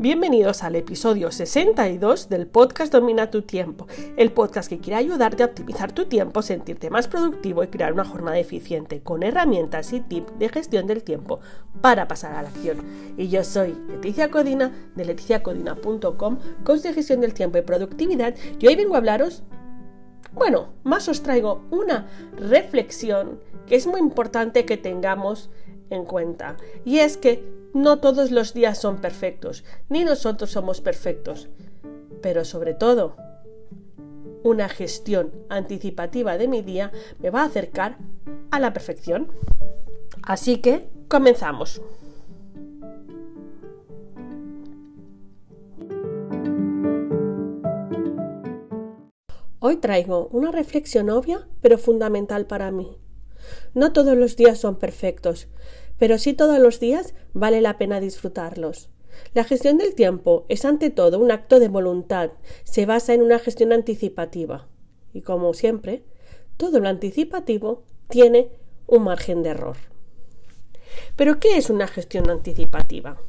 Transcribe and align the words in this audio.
Bienvenidos 0.00 0.62
al 0.62 0.76
episodio 0.76 1.30
62 1.30 2.30
del 2.30 2.46
podcast 2.46 2.90
Domina 2.90 3.30
tu 3.30 3.42
tiempo, 3.42 3.86
el 4.16 4.32
podcast 4.32 4.70
que 4.70 4.78
quiere 4.78 4.96
ayudarte 4.96 5.42
a 5.42 5.46
optimizar 5.46 5.92
tu 5.92 6.06
tiempo, 6.06 6.40
sentirte 6.40 6.88
más 6.88 7.06
productivo 7.06 7.62
y 7.62 7.66
crear 7.66 7.92
una 7.92 8.06
jornada 8.06 8.38
eficiente 8.38 9.02
con 9.02 9.22
herramientas 9.22 9.92
y 9.92 10.00
tips 10.00 10.38
de 10.38 10.48
gestión 10.48 10.86
del 10.86 11.02
tiempo 11.02 11.40
para 11.82 12.08
pasar 12.08 12.32
a 12.34 12.40
la 12.40 12.48
acción. 12.48 12.78
Y 13.18 13.28
yo 13.28 13.44
soy 13.44 13.76
Leticia 13.88 14.30
Codina 14.30 14.72
de 14.96 15.04
leticiacodina.com, 15.04 16.38
coach 16.64 16.80
de 16.80 16.94
gestión 16.94 17.20
del 17.20 17.34
tiempo 17.34 17.58
y 17.58 17.60
productividad 17.60 18.34
y 18.58 18.68
hoy 18.68 18.76
vengo 18.76 18.94
a 18.94 18.98
hablaros 18.98 19.42
bueno, 20.32 20.68
más 20.82 21.08
os 21.08 21.22
traigo 21.22 21.66
una 21.70 22.08
reflexión 22.38 23.38
que 23.66 23.76
es 23.76 23.86
muy 23.86 24.00
importante 24.00 24.64
que 24.64 24.78
tengamos 24.78 25.50
en 25.90 26.06
cuenta. 26.06 26.56
Y 26.86 27.00
es 27.00 27.18
que 27.18 27.59
no 27.74 28.00
todos 28.00 28.30
los 28.30 28.54
días 28.54 28.78
son 28.78 29.00
perfectos, 29.00 29.64
ni 29.88 30.04
nosotros 30.04 30.50
somos 30.50 30.80
perfectos. 30.80 31.48
Pero 32.22 32.44
sobre 32.44 32.74
todo, 32.74 33.16
una 34.42 34.68
gestión 34.68 35.32
anticipativa 35.48 36.36
de 36.38 36.48
mi 36.48 36.62
día 36.62 36.92
me 37.18 37.30
va 37.30 37.42
a 37.42 37.46
acercar 37.46 37.98
a 38.50 38.58
la 38.58 38.72
perfección. 38.72 39.28
Así 40.22 40.58
que 40.58 40.88
comenzamos. 41.08 41.80
Hoy 49.62 49.76
traigo 49.76 50.28
una 50.32 50.50
reflexión 50.50 51.10
obvia 51.10 51.46
pero 51.60 51.76
fundamental 51.76 52.46
para 52.46 52.70
mí. 52.70 52.96
No 53.74 53.92
todos 53.92 54.16
los 54.16 54.36
días 54.36 54.58
son 54.58 54.78
perfectos, 54.78 55.48
pero 56.00 56.16
sí 56.16 56.32
todos 56.32 56.58
los 56.58 56.80
días 56.80 57.14
vale 57.34 57.60
la 57.60 57.76
pena 57.76 58.00
disfrutarlos. 58.00 58.88
La 59.34 59.44
gestión 59.44 59.76
del 59.76 59.94
tiempo 59.94 60.46
es 60.48 60.64
ante 60.64 60.88
todo 60.88 61.18
un 61.18 61.30
acto 61.30 61.60
de 61.60 61.68
voluntad, 61.68 62.30
se 62.64 62.86
basa 62.86 63.12
en 63.12 63.20
una 63.20 63.38
gestión 63.38 63.70
anticipativa. 63.70 64.66
Y 65.12 65.20
como 65.20 65.52
siempre, 65.52 66.02
todo 66.56 66.80
lo 66.80 66.88
anticipativo 66.88 67.84
tiene 68.08 68.50
un 68.86 69.04
margen 69.04 69.42
de 69.42 69.50
error. 69.50 69.76
Pero 71.16 71.38
¿qué 71.38 71.58
es 71.58 71.68
una 71.68 71.86
gestión 71.86 72.30
anticipativa? 72.30 73.20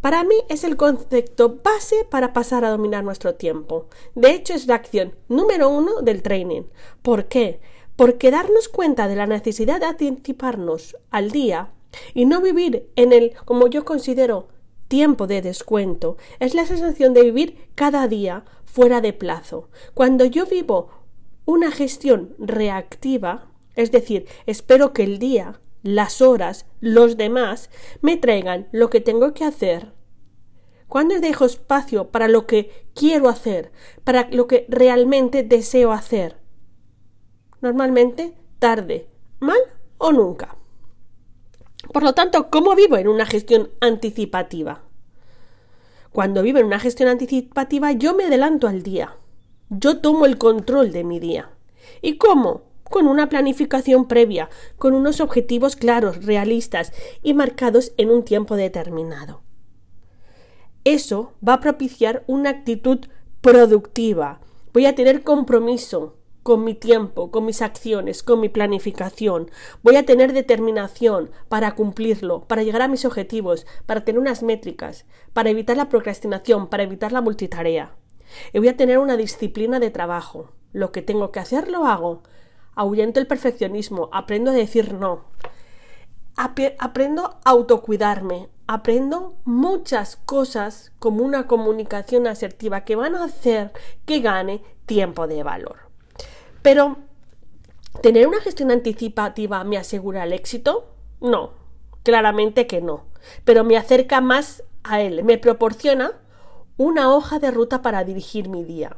Para 0.00 0.24
mí 0.24 0.34
es 0.48 0.64
el 0.64 0.76
concepto 0.76 1.60
base 1.62 2.04
para 2.10 2.32
pasar 2.32 2.64
a 2.64 2.70
dominar 2.70 3.04
nuestro 3.04 3.36
tiempo. 3.36 3.86
De 4.16 4.32
hecho, 4.32 4.54
es 4.54 4.66
la 4.66 4.74
acción 4.74 5.14
número 5.28 5.68
uno 5.68 6.02
del 6.02 6.22
training. 6.22 6.62
¿Por 7.02 7.26
qué? 7.26 7.60
Porque 8.00 8.30
darnos 8.30 8.70
cuenta 8.70 9.08
de 9.08 9.14
la 9.14 9.26
necesidad 9.26 9.78
de 9.78 9.84
anticiparnos 9.84 10.96
al 11.10 11.30
día 11.30 11.74
y 12.14 12.24
no 12.24 12.40
vivir 12.40 12.90
en 12.96 13.12
el, 13.12 13.34
como 13.44 13.66
yo 13.66 13.84
considero, 13.84 14.48
tiempo 14.88 15.26
de 15.26 15.42
descuento, 15.42 16.16
es 16.38 16.54
la 16.54 16.64
sensación 16.64 17.12
de 17.12 17.24
vivir 17.24 17.68
cada 17.74 18.08
día 18.08 18.46
fuera 18.64 19.02
de 19.02 19.12
plazo. 19.12 19.68
Cuando 19.92 20.24
yo 20.24 20.46
vivo 20.46 20.88
una 21.44 21.70
gestión 21.70 22.34
reactiva, 22.38 23.52
es 23.76 23.92
decir, 23.92 24.24
espero 24.46 24.94
que 24.94 25.04
el 25.04 25.18
día 25.18 25.60
las 25.82 26.22
horas, 26.22 26.64
los 26.80 27.18
demás, 27.18 27.68
me 28.00 28.16
traigan 28.16 28.66
lo 28.72 28.88
que 28.88 29.02
tengo 29.02 29.34
que 29.34 29.44
hacer. 29.44 29.92
Cuando 30.88 31.20
dejo 31.20 31.44
espacio 31.44 32.08
para 32.08 32.28
lo 32.28 32.46
que 32.46 32.86
quiero 32.94 33.28
hacer, 33.28 33.72
para 34.04 34.26
lo 34.30 34.46
que 34.46 34.64
realmente 34.70 35.42
deseo 35.42 35.92
hacer? 35.92 36.39
Normalmente 37.60 38.34
tarde, 38.58 39.08
mal 39.38 39.58
o 39.98 40.12
nunca. 40.12 40.56
Por 41.92 42.02
lo 42.02 42.14
tanto, 42.14 42.50
¿cómo 42.50 42.74
vivo 42.74 42.96
en 42.96 43.08
una 43.08 43.26
gestión 43.26 43.70
anticipativa? 43.80 44.82
Cuando 46.12 46.42
vivo 46.42 46.58
en 46.58 46.66
una 46.66 46.80
gestión 46.80 47.08
anticipativa, 47.08 47.92
yo 47.92 48.14
me 48.14 48.24
adelanto 48.24 48.68
al 48.68 48.82
día. 48.82 49.16
Yo 49.68 49.98
tomo 49.98 50.26
el 50.26 50.38
control 50.38 50.92
de 50.92 51.04
mi 51.04 51.20
día. 51.20 51.50
¿Y 52.02 52.16
cómo? 52.16 52.70
con 52.90 53.06
una 53.06 53.28
planificación 53.28 54.06
previa, 54.06 54.50
con 54.76 54.94
unos 54.94 55.20
objetivos 55.20 55.76
claros, 55.76 56.24
realistas 56.26 56.92
y 57.22 57.32
marcados 57.32 57.92
en 57.96 58.10
un 58.10 58.24
tiempo 58.24 58.56
determinado. 58.56 59.42
Eso 60.84 61.32
va 61.46 61.54
a 61.54 61.60
propiciar 61.60 62.24
una 62.26 62.50
actitud 62.50 62.98
productiva. 63.40 64.40
Voy 64.72 64.86
a 64.86 64.94
tener 64.94 65.22
compromiso 65.22 66.16
con 66.42 66.64
mi 66.64 66.74
tiempo, 66.74 67.30
con 67.30 67.44
mis 67.44 67.62
acciones, 67.62 68.22
con 68.22 68.40
mi 68.40 68.48
planificación. 68.48 69.50
Voy 69.82 69.96
a 69.96 70.06
tener 70.06 70.32
determinación 70.32 71.30
para 71.48 71.74
cumplirlo, 71.74 72.44
para 72.44 72.62
llegar 72.62 72.82
a 72.82 72.88
mis 72.88 73.04
objetivos, 73.04 73.66
para 73.86 74.04
tener 74.04 74.18
unas 74.18 74.42
métricas, 74.42 75.06
para 75.32 75.50
evitar 75.50 75.76
la 75.76 75.88
procrastinación, 75.88 76.68
para 76.68 76.82
evitar 76.82 77.12
la 77.12 77.20
multitarea. 77.20 77.94
Y 78.52 78.58
voy 78.58 78.68
a 78.68 78.76
tener 78.76 78.98
una 78.98 79.16
disciplina 79.16 79.80
de 79.80 79.90
trabajo. 79.90 80.50
Lo 80.72 80.92
que 80.92 81.02
tengo 81.02 81.32
que 81.32 81.40
hacer 81.40 81.68
lo 81.68 81.86
hago 81.86 82.22
ahuyento 82.74 83.20
el 83.20 83.26
perfeccionismo, 83.26 84.08
aprendo 84.12 84.50
a 84.50 84.54
decir 84.54 84.94
no, 84.94 85.24
aprendo 86.36 87.40
a 87.44 87.50
autocuidarme, 87.50 88.48
aprendo 88.66 89.36
muchas 89.44 90.16
cosas 90.16 90.92
como 90.98 91.22
una 91.22 91.46
comunicación 91.46 92.26
asertiva 92.26 92.84
que 92.84 92.96
van 92.96 93.14
a 93.14 93.24
hacer 93.24 93.72
que 94.06 94.20
gane 94.20 94.62
tiempo 94.86 95.26
de 95.26 95.42
valor. 95.42 95.89
Pero, 96.62 96.98
¿tener 98.02 98.26
una 98.26 98.40
gestión 98.40 98.70
anticipativa 98.70 99.64
me 99.64 99.78
asegura 99.78 100.24
el 100.24 100.32
éxito? 100.32 100.94
No, 101.20 101.52
claramente 102.02 102.66
que 102.66 102.80
no, 102.80 103.06
pero 103.44 103.64
me 103.64 103.76
acerca 103.76 104.20
más 104.20 104.62
a 104.82 105.00
él, 105.00 105.24
me 105.24 105.38
proporciona 105.38 106.12
una 106.76 107.14
hoja 107.14 107.38
de 107.38 107.50
ruta 107.50 107.82
para 107.82 108.04
dirigir 108.04 108.48
mi 108.48 108.64
día. 108.64 108.96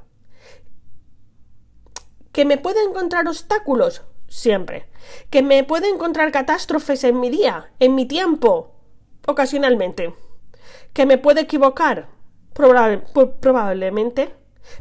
¿Que 2.33 2.45
me 2.45 2.57
puede 2.57 2.83
encontrar 2.83 3.29
obstáculos? 3.29 4.03
Siempre. 4.29 4.89
¿Que 5.29 5.43
me 5.43 5.65
puede 5.65 5.89
encontrar 5.89 6.33
catástrofes 6.33 7.05
en 7.05 7.21
mi 7.21 7.29
día, 7.29 7.73
en 7.79 7.95
mi 7.95 8.07
tiempo? 8.07 8.77
Ocasionalmente. 9.27 10.15
¿Que 10.93 11.05
me 11.07 11.19
puede 11.19 11.43
equivocar? 11.43 12.09
probablemente. 12.55 14.35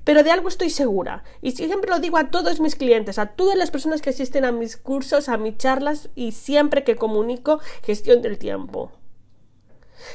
Pero 0.04 0.24
de 0.24 0.32
algo 0.32 0.48
estoy 0.48 0.70
segura. 0.70 1.24
Y 1.42 1.52
siempre 1.52 1.90
lo 1.90 2.00
digo 2.00 2.18
a 2.18 2.30
todos 2.30 2.60
mis 2.60 2.76
clientes, 2.76 3.20
a 3.20 3.28
todas 3.28 3.58
las 3.58 3.72
personas 3.72 4.02
que 4.02 4.12
asisten 4.12 4.46
a 4.46 4.52
mis 4.52 4.78
cursos, 4.78 5.30
a 5.30 5.38
mis 5.38 5.58
charlas 5.58 6.10
y 6.16 6.32
siempre 6.32 6.84
que 6.84 6.96
comunico 6.96 7.60
gestión 7.84 8.22
del 8.22 8.38
tiempo. 8.38 8.92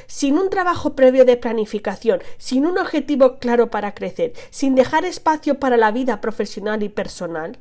Sin 0.05 0.37
un 0.37 0.49
trabajo 0.49 0.95
previo 0.95 1.25
de 1.25 1.37
planificación, 1.37 2.21
sin 2.37 2.65
un 2.65 2.77
objetivo 2.77 3.39
claro 3.39 3.69
para 3.69 3.93
crecer, 3.93 4.33
sin 4.49 4.75
dejar 4.75 5.05
espacio 5.05 5.59
para 5.59 5.77
la 5.77 5.91
vida 5.91 6.19
profesional 6.21 6.83
y 6.83 6.89
personal, 6.89 7.57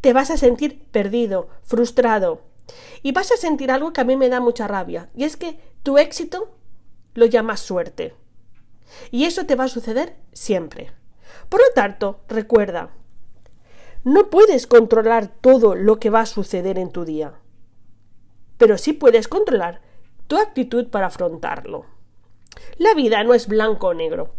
te 0.00 0.12
vas 0.12 0.30
a 0.30 0.36
sentir 0.36 0.84
perdido, 0.90 1.48
frustrado. 1.62 2.42
Y 3.02 3.12
vas 3.12 3.30
a 3.30 3.36
sentir 3.36 3.70
algo 3.70 3.92
que 3.92 4.00
a 4.00 4.04
mí 4.04 4.16
me 4.16 4.28
da 4.28 4.40
mucha 4.40 4.66
rabia, 4.66 5.08
y 5.14 5.24
es 5.24 5.36
que 5.36 5.58
tu 5.82 5.98
éxito 5.98 6.50
lo 7.14 7.26
llamas 7.26 7.60
suerte. 7.60 8.14
Y 9.10 9.24
eso 9.24 9.46
te 9.46 9.54
va 9.54 9.64
a 9.64 9.68
suceder 9.68 10.16
siempre. 10.32 10.92
Por 11.48 11.60
lo 11.60 11.66
tanto, 11.74 12.20
recuerda, 12.28 12.90
no 14.04 14.30
puedes 14.30 14.66
controlar 14.66 15.28
todo 15.28 15.74
lo 15.74 15.98
que 15.98 16.10
va 16.10 16.20
a 16.20 16.26
suceder 16.26 16.78
en 16.78 16.92
tu 16.92 17.04
día, 17.04 17.34
pero 18.58 18.78
sí 18.78 18.92
puedes 18.92 19.28
controlar 19.28 19.80
tu 20.26 20.36
actitud 20.36 20.88
para 20.88 21.06
afrontarlo. 21.06 21.86
La 22.78 22.94
vida 22.94 23.22
no 23.24 23.34
es 23.34 23.48
blanco 23.48 23.88
o 23.88 23.94
negro. 23.94 24.34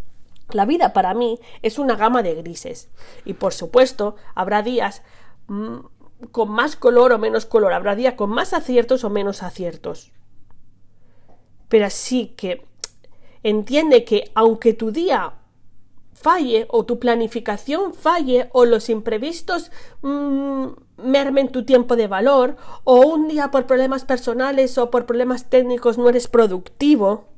La 0.52 0.66
vida 0.66 0.94
para 0.94 1.14
mí 1.14 1.40
es 1.62 1.78
una 1.78 1.96
gama 1.96 2.24
de 2.24 2.36
grises. 2.36 2.90
Y 3.26 3.34
por 3.34 3.54
supuesto, 3.54 4.16
habrá 4.34 4.64
días 4.64 5.04
mm, 5.48 5.80
con 6.32 6.50
más 6.50 6.76
color 6.76 7.14
o 7.14 7.20
menos 7.20 7.46
color, 7.46 7.74
habrá 7.74 7.96
días 7.96 8.14
con 8.16 8.30
más 8.30 8.54
aciertos 8.54 9.04
o 9.04 9.10
menos 9.10 9.44
aciertos. 9.44 10.12
Pero 11.68 11.86
así 11.86 12.34
que 12.38 12.66
entiende 13.44 14.04
que 14.04 14.32
aunque 14.34 14.74
tu 14.74 14.92
día 14.92 15.34
falle 16.28 16.68
o 16.70 16.84
tu 16.84 17.00
planificación 17.00 17.94
falle 17.94 18.50
o 18.52 18.66
los 18.66 18.90
imprevistos 18.90 19.72
mm, 20.02 20.66
mermen 20.98 21.54
tu 21.54 21.64
tiempo 21.64 21.96
de 21.96 22.08
valor 22.08 22.58
o 22.84 23.00
un 23.00 23.30
día 23.30 23.50
por 23.50 23.66
problemas 23.66 24.04
personales 24.04 24.78
o 24.78 24.92
por 24.92 25.06
problemas 25.06 25.46
técnicos 25.50 25.98
no 25.98 26.10
eres 26.10 26.28
productivo, 26.28 27.30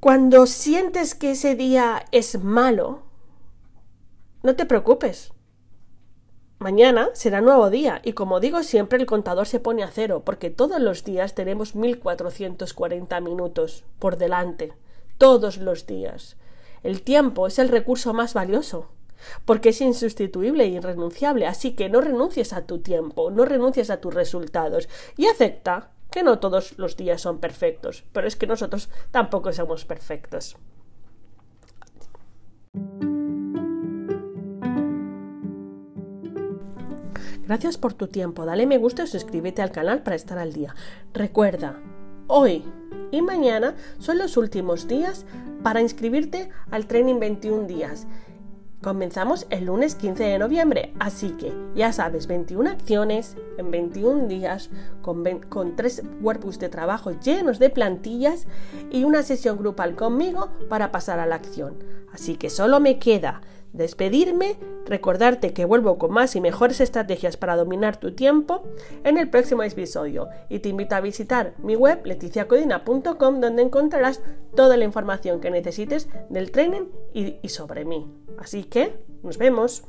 cuando 0.00 0.46
sientes 0.46 1.14
que 1.14 1.30
ese 1.32 1.54
día 1.54 2.04
es 2.10 2.42
malo, 2.42 3.02
no 4.42 4.56
te 4.56 4.66
preocupes. 4.66 5.32
Mañana 6.58 7.10
será 7.12 7.40
nuevo 7.40 7.70
día 7.70 8.00
y 8.02 8.14
como 8.14 8.40
digo 8.40 8.64
siempre 8.64 8.98
el 8.98 9.06
contador 9.06 9.46
se 9.46 9.60
pone 9.60 9.84
a 9.84 9.90
cero 9.92 10.22
porque 10.24 10.50
todos 10.50 10.80
los 10.80 11.04
días 11.04 11.36
tenemos 11.36 11.76
1440 11.76 13.20
minutos 13.20 13.84
por 14.00 14.16
delante 14.16 14.72
todos 15.18 15.58
los 15.58 15.86
días. 15.86 16.36
El 16.82 17.02
tiempo 17.02 17.46
es 17.46 17.58
el 17.58 17.68
recurso 17.68 18.12
más 18.12 18.34
valioso, 18.34 18.90
porque 19.44 19.70
es 19.70 19.80
insustituible 19.80 20.64
e 20.64 20.68
irrenunciable, 20.68 21.46
así 21.46 21.72
que 21.72 21.88
no 21.88 22.00
renuncies 22.00 22.52
a 22.52 22.66
tu 22.66 22.78
tiempo, 22.78 23.30
no 23.30 23.44
renuncies 23.44 23.90
a 23.90 24.00
tus 24.00 24.14
resultados 24.14 24.88
y 25.16 25.26
acepta 25.26 25.90
que 26.10 26.22
no 26.22 26.38
todos 26.38 26.78
los 26.78 26.96
días 26.96 27.20
son 27.20 27.38
perfectos, 27.38 28.04
pero 28.12 28.26
es 28.26 28.36
que 28.36 28.46
nosotros 28.46 28.88
tampoco 29.10 29.52
somos 29.52 29.84
perfectos. 29.84 30.56
Gracias 37.46 37.78
por 37.78 37.94
tu 37.94 38.08
tiempo, 38.08 38.44
dale 38.44 38.66
me 38.66 38.78
gusta 38.78 39.04
y 39.04 39.06
suscríbete 39.06 39.62
al 39.62 39.70
canal 39.70 40.02
para 40.02 40.16
estar 40.16 40.36
al 40.38 40.52
día. 40.52 40.74
Recuerda, 41.12 41.80
hoy 42.26 42.64
y 43.10 43.22
mañana 43.22 43.74
son 43.98 44.18
los 44.18 44.36
últimos 44.36 44.88
días 44.88 45.24
para 45.62 45.80
inscribirte 45.80 46.50
al 46.70 46.86
training 46.86 47.18
21 47.18 47.66
días. 47.66 48.06
Comenzamos 48.82 49.46
el 49.50 49.64
lunes 49.64 49.94
15 49.96 50.22
de 50.22 50.38
noviembre, 50.38 50.92
así 51.00 51.30
que 51.30 51.52
ya 51.74 51.92
sabes, 51.92 52.26
21 52.26 52.70
acciones 52.70 53.36
en 53.58 53.70
21 53.70 54.28
días 54.28 54.70
con, 55.02 55.24
tres 55.74 56.02
workbooks 56.20 56.58
de 56.58 56.68
trabajo 56.68 57.10
llenos 57.18 57.58
de 57.58 57.70
plantillas 57.70 58.46
y 58.90 59.04
una 59.04 59.22
sesión 59.22 59.56
grupal 59.56 59.96
conmigo 59.96 60.50
para 60.68 60.92
pasar 60.92 61.18
a 61.18 61.26
la 61.26 61.36
acción. 61.36 61.82
Así 62.12 62.36
que 62.36 62.50
solo 62.50 62.78
me 62.78 62.98
queda 62.98 63.40
despedirme, 63.76 64.56
recordarte 64.86 65.52
que 65.52 65.64
vuelvo 65.64 65.98
con 65.98 66.12
más 66.12 66.36
y 66.36 66.40
mejores 66.40 66.80
estrategias 66.80 67.36
para 67.36 67.56
dominar 67.56 67.98
tu 67.98 68.12
tiempo 68.12 68.64
en 69.04 69.18
el 69.18 69.28
próximo 69.28 69.62
episodio 69.62 70.28
y 70.48 70.60
te 70.60 70.68
invito 70.68 70.94
a 70.94 71.00
visitar 71.00 71.54
mi 71.58 71.76
web 71.76 72.00
leticiacodina.com 72.04 73.40
donde 73.40 73.62
encontrarás 73.62 74.22
toda 74.54 74.76
la 74.76 74.84
información 74.84 75.40
que 75.40 75.50
necesites 75.50 76.08
del 76.30 76.50
training 76.50 76.86
y, 77.12 77.36
y 77.42 77.48
sobre 77.48 77.84
mí. 77.84 78.10
Así 78.38 78.64
que 78.64 78.94
nos 79.22 79.38
vemos. 79.38 79.84